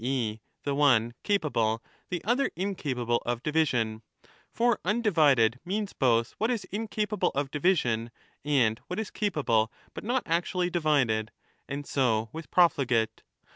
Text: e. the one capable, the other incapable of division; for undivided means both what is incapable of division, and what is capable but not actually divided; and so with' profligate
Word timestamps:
e. 0.03 0.39
the 0.63 0.73
one 0.73 1.13
capable, 1.21 1.79
the 2.09 2.23
other 2.25 2.49
incapable 2.55 3.21
of 3.23 3.43
division; 3.43 4.01
for 4.51 4.79
undivided 4.83 5.59
means 5.63 5.93
both 5.93 6.33
what 6.39 6.49
is 6.49 6.65
incapable 6.71 7.29
of 7.35 7.51
division, 7.51 8.09
and 8.43 8.81
what 8.87 8.97
is 8.97 9.11
capable 9.11 9.71
but 9.93 10.03
not 10.03 10.23
actually 10.25 10.71
divided; 10.71 11.29
and 11.69 11.85
so 11.85 12.29
with' 12.33 12.49
profligate 12.49 13.21